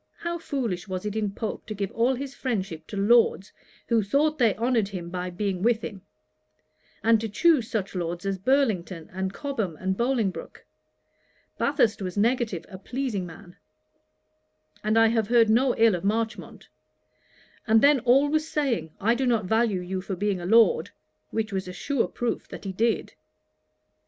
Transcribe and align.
How 0.17 0.39
foolish 0.39 0.87
was 0.87 1.05
it 1.05 1.15
in 1.15 1.29
Pope 1.29 1.67
to 1.67 1.75
give 1.75 1.91
all 1.91 2.15
his 2.15 2.33
friendship 2.33 2.87
to 2.87 2.97
Lords, 2.97 3.53
who 3.87 4.01
thought 4.01 4.39
they 4.39 4.55
honoured 4.55 4.87
him 4.87 5.11
by 5.11 5.29
being 5.29 5.61
with 5.61 5.81
him; 5.83 6.01
and 7.03 7.21
to 7.21 7.29
choose 7.29 7.69
such 7.69 7.93
Lords 7.93 8.25
as 8.25 8.39
Burlington, 8.39 9.11
and 9.13 9.31
Cobham, 9.31 9.75
and 9.77 9.95
Bolingbroke! 9.95 10.65
Bathurst 11.59 12.01
was 12.01 12.17
negative, 12.17 12.65
a 12.67 12.79
pleasing 12.79 13.27
man; 13.27 13.57
and 14.83 14.97
I 14.97 15.05
have 15.09 15.27
heard 15.27 15.51
no 15.51 15.75
ill 15.77 15.93
of 15.93 16.03
Marchmont; 16.03 16.67
and 17.67 17.79
then 17.83 17.99
always 17.99 18.47
saying, 18.49 18.91
"I 18.99 19.13
do 19.13 19.27
not 19.27 19.45
value 19.45 19.81
you 19.81 20.01
for 20.01 20.15
being 20.15 20.41
a 20.41 20.47
Lord;" 20.47 20.89
which 21.29 21.53
was 21.53 21.67
a 21.67 21.73
sure 21.73 22.07
proof 22.07 22.47
that 22.47 22.63
he 22.63 22.71
did. 22.71 23.13